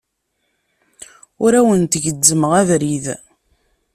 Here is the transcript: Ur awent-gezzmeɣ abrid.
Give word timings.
Ur 1.43 1.51
awent-gezzmeɣ 1.59 2.51
abrid. 2.61 3.05